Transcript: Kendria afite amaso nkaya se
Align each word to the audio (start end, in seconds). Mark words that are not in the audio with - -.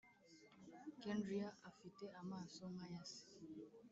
Kendria 1.03 1.49
afite 1.69 2.05
amaso 2.21 2.61
nkaya 2.73 3.03
se 3.13 3.23